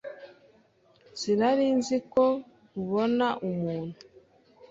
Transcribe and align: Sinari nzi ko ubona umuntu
Sinari 1.19 1.65
nzi 1.77 1.97
ko 2.11 2.23
ubona 2.81 3.27
umuntu 3.49 3.97